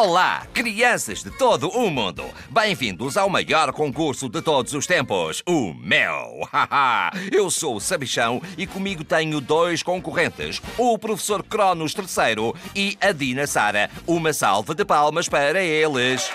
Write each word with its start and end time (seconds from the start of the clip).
Olá, 0.00 0.46
crianças 0.54 1.24
de 1.24 1.30
todo 1.32 1.68
o 1.70 1.90
mundo! 1.90 2.22
Bem-vindos 2.48 3.16
ao 3.16 3.28
maior 3.28 3.72
concurso 3.72 4.28
de 4.28 4.40
todos 4.40 4.72
os 4.72 4.86
tempos, 4.86 5.42
o! 5.44 5.74
Haha! 6.54 7.10
Eu 7.32 7.50
sou 7.50 7.74
o 7.74 7.80
Sabichão 7.80 8.40
e 8.56 8.64
comigo 8.64 9.02
tenho 9.02 9.40
dois 9.40 9.82
concorrentes, 9.82 10.62
o 10.78 10.96
professor 10.96 11.42
Cronos 11.42 11.96
III 11.96 12.54
e 12.76 12.96
a 13.00 13.10
Dina 13.10 13.44
Sara. 13.48 13.90
Uma 14.06 14.32
salva 14.32 14.72
de 14.72 14.84
palmas 14.84 15.28
para 15.28 15.60
eles! 15.60 16.30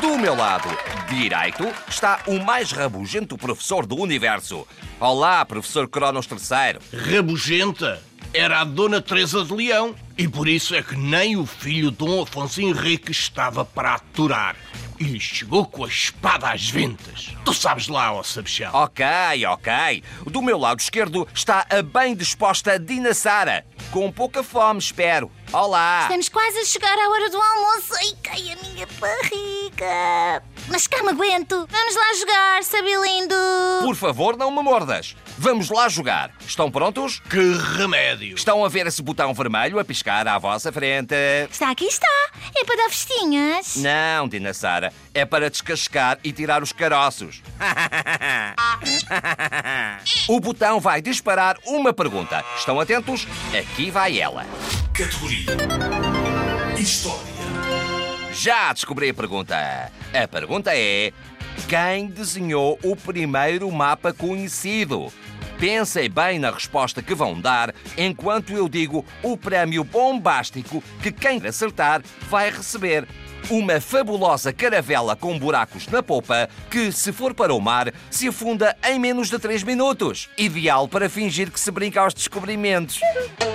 Do 0.00 0.16
meu 0.16 0.36
lado 0.36 0.68
direito 1.08 1.66
está 1.88 2.20
o 2.28 2.38
mais 2.38 2.70
rabugento 2.70 3.36
professor 3.36 3.84
do 3.84 3.96
universo. 3.96 4.64
Olá, 5.00 5.44
professor 5.44 5.88
Cronos 5.88 6.28
III. 6.30 7.00
Rabugenta 7.16 8.00
era 8.32 8.60
a 8.60 8.64
Dona 8.64 9.00
Teresa 9.00 9.44
de 9.44 9.52
Leão 9.52 9.94
e 10.16 10.28
por 10.28 10.48
isso 10.48 10.74
é 10.74 10.82
que 10.82 10.96
nem 10.96 11.36
o 11.36 11.46
filho 11.46 11.90
Dom 11.90 12.22
Afonso 12.22 12.60
Henrique 12.60 13.12
estava 13.12 13.64
para 13.64 13.94
aturar. 13.94 14.56
E 14.98 15.04
lhe 15.04 15.20
chegou 15.20 15.64
com 15.64 15.84
a 15.84 15.88
espada 15.88 16.50
às 16.50 16.68
ventas. 16.68 17.32
Tu 17.44 17.54
sabes 17.54 17.86
lá, 17.86 18.12
ó 18.12 18.22
sabichão. 18.24 18.74
Ok, 18.74 19.04
ok. 19.46 20.02
Do 20.26 20.42
meu 20.42 20.58
lado 20.58 20.80
esquerdo 20.80 21.26
está 21.32 21.64
a 21.70 21.82
bem 21.82 22.16
disposta 22.16 22.80
Dina 22.80 23.14
Sara. 23.14 23.64
Com 23.92 24.10
pouca 24.10 24.42
fome, 24.42 24.80
espero. 24.80 25.30
Olá! 25.52 26.00
Estamos 26.02 26.28
quase 26.28 26.58
a 26.58 26.64
chegar 26.64 26.98
à 26.98 27.08
hora 27.10 27.30
do 27.30 27.40
almoço. 27.40 27.94
Ai, 27.94 28.12
cai 28.22 28.52
a 28.52 28.56
minha 28.56 28.88
barriga. 28.98 30.42
Mas 30.66 30.88
cá 30.88 31.00
me 31.04 31.10
aguento. 31.10 31.66
Vamos 31.70 31.94
lá 31.94 32.14
jogar, 32.18 32.64
sabe 32.64 32.88
lindo. 32.88 33.34
Por 33.88 33.96
favor, 33.96 34.36
não 34.36 34.50
me 34.50 34.62
mordas. 34.62 35.16
Vamos 35.38 35.70
lá 35.70 35.88
jogar. 35.88 36.30
Estão 36.46 36.70
prontos? 36.70 37.20
Que 37.20 37.54
remédio. 37.78 38.34
Estão 38.34 38.62
a 38.62 38.68
ver 38.68 38.86
esse 38.86 39.00
botão 39.00 39.32
vermelho 39.32 39.78
a 39.78 39.84
piscar 39.84 40.28
à 40.28 40.36
vossa 40.36 40.70
frente? 40.70 41.14
Está 41.50 41.70
aqui, 41.70 41.86
está. 41.86 42.06
É 42.54 42.66
para 42.66 42.76
dar 42.76 42.90
festinhas. 42.90 43.76
Não, 43.76 44.28
Dina 44.28 44.52
Sara. 44.52 44.92
É 45.14 45.24
para 45.24 45.48
descascar 45.48 46.18
e 46.22 46.32
tirar 46.32 46.62
os 46.62 46.70
caroços. 46.70 47.42
o 50.28 50.38
botão 50.38 50.80
vai 50.80 51.00
disparar 51.00 51.56
uma 51.64 51.90
pergunta. 51.90 52.44
Estão 52.58 52.78
atentos? 52.78 53.26
Aqui 53.58 53.90
vai 53.90 54.20
ela. 54.20 54.44
Categoria 54.92 55.56
História. 56.78 57.38
Já 58.34 58.70
descobri 58.74 59.08
a 59.08 59.14
pergunta. 59.14 59.90
A 60.12 60.28
pergunta 60.28 60.76
é: 60.76 61.10
quem 61.66 62.06
desenhou 62.06 62.78
o 62.82 62.94
primeiro 62.94 63.70
mapa 63.70 64.12
conhecido? 64.12 65.12
Pensem 65.58 66.08
bem 66.08 66.38
na 66.38 66.50
resposta 66.50 67.02
que 67.02 67.14
vão 67.14 67.40
dar 67.40 67.74
enquanto 67.96 68.52
eu 68.52 68.68
digo 68.68 69.04
o 69.22 69.36
prémio 69.36 69.82
bombástico 69.82 70.82
que 71.02 71.10
quem 71.10 71.44
acertar 71.44 72.02
vai 72.28 72.50
receber. 72.50 73.08
Uma 73.50 73.80
fabulosa 73.80 74.52
caravela 74.52 75.16
com 75.16 75.38
buracos 75.38 75.86
na 75.88 76.02
popa 76.02 76.48
que, 76.70 76.92
se 76.92 77.12
for 77.12 77.32
para 77.32 77.54
o 77.54 77.60
mar, 77.60 77.92
se 78.10 78.28
afunda 78.28 78.76
em 78.84 78.98
menos 78.98 79.30
de 79.30 79.38
3 79.38 79.62
minutos. 79.62 80.28
Ideal 80.36 80.86
para 80.86 81.08
fingir 81.08 81.50
que 81.50 81.58
se 81.58 81.70
brinca 81.70 82.02
aos 82.02 82.14
descobrimentos. 82.14 83.00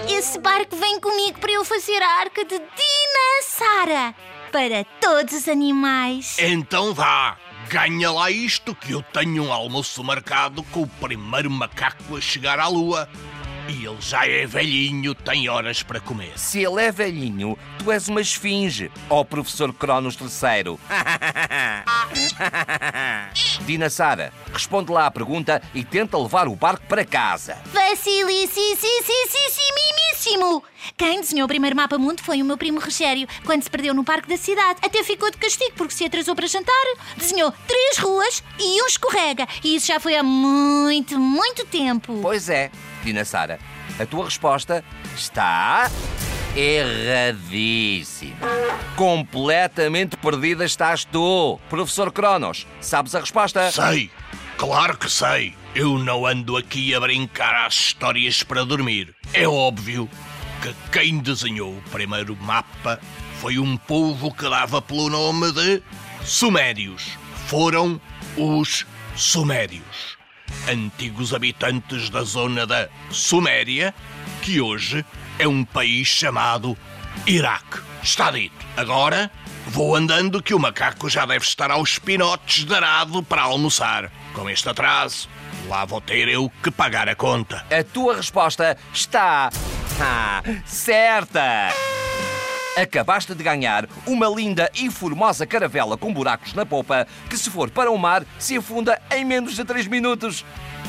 Esse 0.09 0.39
barco 0.39 0.75
vem 0.75 0.99
comigo 0.99 1.39
para 1.39 1.51
eu 1.51 1.63
fazer 1.63 2.01
a 2.01 2.19
arca 2.19 2.43
de 2.43 2.57
Dina 2.57 3.41
Sara. 3.43 4.15
Para 4.51 4.83
todos 4.99 5.33
os 5.33 5.47
animais. 5.47 6.37
Então 6.39 6.93
vá, 6.93 7.37
ganha 7.69 8.11
lá 8.11 8.29
isto 8.29 8.75
que 8.75 8.91
eu 8.91 9.01
tenho 9.01 9.45
um 9.45 9.53
almoço 9.53 10.03
marcado 10.03 10.61
com 10.63 10.81
o 10.83 10.87
primeiro 10.87 11.49
macaco 11.49 12.17
a 12.17 12.21
chegar 12.21 12.59
à 12.59 12.67
lua. 12.67 13.07
E 13.67 13.85
ele 13.85 13.97
já 14.01 14.27
é 14.27 14.45
velhinho, 14.45 15.15
tem 15.15 15.47
horas 15.47 15.81
para 15.81 16.01
comer. 16.01 16.33
Se 16.35 16.61
ele 16.61 16.81
é 16.81 16.91
velhinho, 16.91 17.57
tu 17.79 17.91
és 17.91 18.09
uma 18.09 18.19
esfinge, 18.19 18.91
ó 19.09 19.23
professor 19.23 19.73
Cronos 19.73 20.17
III. 20.19 20.77
Dina 23.65 23.89
Sara, 23.89 24.33
responde 24.51 24.91
lá 24.91 25.05
à 25.05 25.11
pergunta 25.11 25.61
e 25.73 25.81
tenta 25.83 26.17
levar 26.17 26.49
o 26.49 26.55
barco 26.57 26.85
para 26.87 27.05
casa. 27.05 27.57
Facilissimimíssimo! 30.23 30.63
Quem 30.97 31.21
desenhou 31.21 31.45
o 31.45 31.47
primeiro 31.47 31.75
mapa 31.75 31.97
mundo 31.97 32.21
foi 32.21 32.41
o 32.41 32.45
meu 32.45 32.57
primo 32.57 32.79
Rogério, 32.79 33.27
quando 33.45 33.63
se 33.63 33.69
perdeu 33.69 33.93
no 33.93 34.03
parque 34.03 34.27
da 34.27 34.37
cidade. 34.37 34.79
Até 34.81 35.03
ficou 35.03 35.29
de 35.29 35.37
castigo 35.37 35.73
porque 35.75 35.93
se 35.93 36.05
atrasou 36.05 36.35
para 36.35 36.47
jantar. 36.47 36.73
Desenhou 37.17 37.53
três 37.67 37.97
ruas 37.97 38.43
e 38.59 38.81
um 38.81 38.87
escorrega. 38.87 39.47
E 39.63 39.75
isso 39.75 39.87
já 39.87 39.99
foi 39.99 40.15
há 40.15 40.23
muito, 40.23 41.19
muito 41.19 41.65
tempo. 41.65 42.19
Pois 42.21 42.49
é, 42.49 42.71
Dina 43.03 43.25
Sara, 43.25 43.59
a 43.99 44.05
tua 44.05 44.25
resposta 44.25 44.83
está 45.15 45.89
erradíssima. 46.55 48.35
Completamente 48.95 50.15
perdida 50.17 50.63
estás 50.63 51.03
tu. 51.03 51.59
Professor 51.69 52.11
Cronos, 52.11 52.67
sabes 52.79 53.15
a 53.15 53.19
resposta? 53.19 53.71
Sei, 53.71 54.11
claro 54.63 54.97
que 54.97 55.09
sei. 55.09 55.53
Eu 55.75 55.97
não 55.97 56.25
ando 56.25 56.55
aqui 56.55 56.95
a 56.95 56.99
brincar 57.01 57.65
às 57.65 57.73
histórias 57.73 58.43
para 58.43 58.63
dormir. 58.63 59.13
É 59.33 59.45
óbvio 59.45 60.09
que 60.61 60.73
quem 60.89 61.19
desenhou 61.19 61.77
o 61.77 61.89
primeiro 61.91 62.33
mapa 62.37 62.97
foi 63.41 63.59
um 63.59 63.75
povo 63.75 64.33
que 64.33 64.49
dava 64.49 64.81
pelo 64.81 65.09
nome 65.09 65.51
de 65.51 65.83
Sumérios. 66.23 67.17
Foram 67.47 67.99
os 68.37 68.85
Sumérios, 69.17 70.17
antigos 70.69 71.33
habitantes 71.33 72.09
da 72.09 72.23
zona 72.23 72.65
da 72.65 72.87
Suméria, 73.11 73.93
que 74.41 74.61
hoje 74.61 75.03
é 75.39 75.45
um 75.47 75.65
país 75.65 76.07
chamado 76.07 76.77
Iraque. 77.27 77.81
Está 78.01 78.31
dito. 78.31 78.65
Agora 78.77 79.29
vou 79.67 79.93
andando 79.93 80.41
que 80.41 80.53
o 80.53 80.59
macaco 80.59 81.09
já 81.09 81.25
deve 81.25 81.43
estar 81.43 81.69
aos 81.69 81.99
pinotes 81.99 82.63
de 82.63 82.73
arado 82.73 83.21
para 83.21 83.41
almoçar. 83.41 84.09
Com 84.33 84.49
este 84.49 84.67
atraso, 84.67 85.29
lá 85.67 85.85
vou 85.85 86.01
ter 86.01 86.27
eu 86.27 86.51
que 86.63 86.71
pagar 86.71 87.07
a 87.07 87.15
conta. 87.15 87.63
A 87.69 87.83
tua 87.83 88.15
resposta 88.15 88.75
está. 88.91 89.51
Ah, 90.01 90.41
certa! 90.65 91.69
Acabaste 92.75 93.35
de 93.35 93.43
ganhar 93.43 93.87
uma 94.07 94.27
linda 94.27 94.71
e 94.73 94.89
formosa 94.89 95.45
caravela 95.45 95.95
com 95.95 96.11
buracos 96.11 96.55
na 96.55 96.65
popa 96.65 97.07
que, 97.29 97.37
se 97.37 97.51
for 97.51 97.69
para 97.69 97.91
o 97.91 97.97
mar, 97.97 98.25
se 98.39 98.57
afunda 98.57 98.99
em 99.11 99.23
menos 99.23 99.55
de 99.55 99.63
3 99.63 99.85
minutos. 99.85 100.43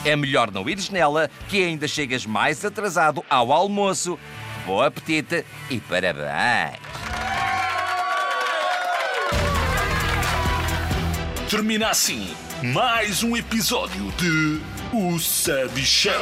É 0.07 0.17
melhor 0.17 0.51
não 0.51 0.67
ires 0.67 0.89
nela, 0.89 1.31
que 1.49 1.63
ainda 1.63 1.87
chegas 1.87 2.25
mais 2.25 2.65
atrasado 2.65 3.23
ao 3.29 3.53
almoço. 3.53 4.19
Bom 4.65 4.81
apetite 4.81 5.45
e 5.69 5.79
parabéns! 5.81 6.79
Termina 11.51 11.91
assim 11.91 12.35
mais 12.63 13.23
um 13.23 13.37
episódio 13.37 14.13
de 14.13 14.61
O 14.93 15.19
Sabichão. 15.19 16.13